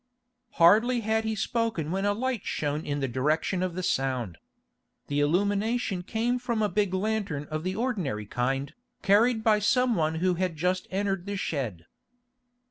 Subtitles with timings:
[0.53, 4.39] Hardly had he spoken when a light shone in the direction of the sound.
[5.09, 10.15] The illumination came from a big lantern of the ordinary kind, carried by some one
[10.15, 11.85] who had just entered the shed.